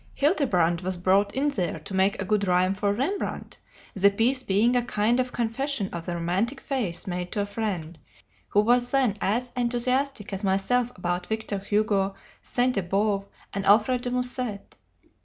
[0.17, 3.59] "Childebrand was brought in there to make a good rhyme for Rembrandt,
[3.93, 7.99] the piece being a kind of confession of the romantic faith made to a friend,
[8.47, 14.09] who was then as enthusiastic as myself about Victor Hugo, Sainte Beuve, and Alfred de
[14.09, 14.75] Musset....